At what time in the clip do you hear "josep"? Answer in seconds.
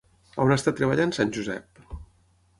1.37-1.85